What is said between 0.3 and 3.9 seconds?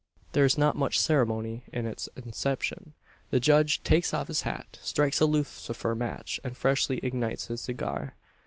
There is not much ceremony in its inception. The judge